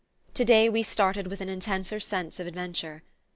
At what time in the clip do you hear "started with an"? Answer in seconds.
0.81-1.49